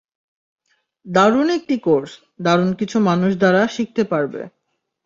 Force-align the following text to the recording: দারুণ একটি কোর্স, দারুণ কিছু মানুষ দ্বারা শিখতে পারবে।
দারুণ 1.05 1.47
একটি 1.49 1.75
কোর্স, 1.79 2.11
দারুণ 2.39 2.69
কিছু 2.73 2.97
মানুষ 3.09 3.31
দ্বারা 3.37 3.61
শিখতে 3.67 4.03
পারবে। 4.03 4.41